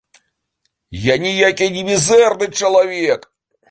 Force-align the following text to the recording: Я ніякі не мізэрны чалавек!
Я 1.03 1.15
ніякі 1.25 1.69
не 1.79 1.87
мізэрны 1.93 2.53
чалавек! 2.61 3.33